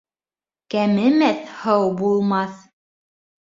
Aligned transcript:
Кәмемәҫ 0.73 1.43
һыу 1.59 1.93
булмаҫ. 2.01 2.57